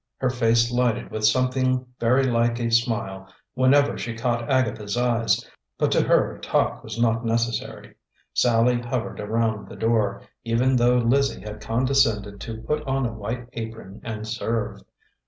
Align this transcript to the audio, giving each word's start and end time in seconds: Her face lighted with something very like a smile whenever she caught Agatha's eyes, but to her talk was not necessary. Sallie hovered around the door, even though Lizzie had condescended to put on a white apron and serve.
Her 0.17 0.31
face 0.31 0.71
lighted 0.71 1.11
with 1.11 1.27
something 1.27 1.85
very 1.99 2.23
like 2.23 2.59
a 2.59 2.71
smile 2.71 3.31
whenever 3.53 3.99
she 3.99 4.15
caught 4.17 4.49
Agatha's 4.49 4.97
eyes, 4.97 5.47
but 5.77 5.91
to 5.91 6.01
her 6.01 6.39
talk 6.39 6.81
was 6.83 6.99
not 6.99 7.23
necessary. 7.23 7.93
Sallie 8.33 8.81
hovered 8.81 9.19
around 9.19 9.69
the 9.69 9.75
door, 9.75 10.23
even 10.43 10.75
though 10.77 10.97
Lizzie 10.97 11.41
had 11.41 11.61
condescended 11.61 12.41
to 12.41 12.63
put 12.63 12.81
on 12.87 13.05
a 13.05 13.13
white 13.13 13.47
apron 13.53 14.01
and 14.03 14.27
serve. 14.27 14.81